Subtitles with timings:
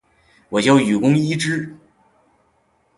[0.49, 1.77] 我叫雨宫伊织！